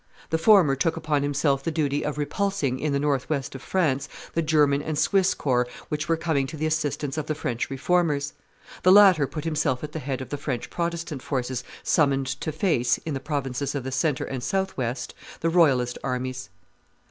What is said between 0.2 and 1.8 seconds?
The former took upon himself the